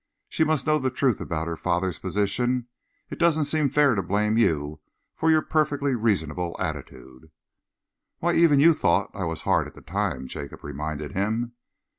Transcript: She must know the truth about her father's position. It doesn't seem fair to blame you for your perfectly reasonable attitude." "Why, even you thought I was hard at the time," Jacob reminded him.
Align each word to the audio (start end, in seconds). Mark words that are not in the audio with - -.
She 0.29 0.43
must 0.43 0.65
know 0.65 0.79
the 0.79 0.89
truth 0.89 1.21
about 1.21 1.45
her 1.47 1.55
father's 1.55 1.99
position. 1.99 2.65
It 3.11 3.19
doesn't 3.19 3.45
seem 3.45 3.69
fair 3.69 3.93
to 3.93 4.01
blame 4.01 4.35
you 4.35 4.79
for 5.15 5.29
your 5.29 5.43
perfectly 5.43 5.93
reasonable 5.93 6.55
attitude." 6.59 7.29
"Why, 8.17 8.33
even 8.33 8.59
you 8.59 8.73
thought 8.73 9.11
I 9.13 9.25
was 9.25 9.43
hard 9.43 9.67
at 9.67 9.75
the 9.75 9.81
time," 9.81 10.25
Jacob 10.27 10.63
reminded 10.63 11.11
him. 11.11 11.51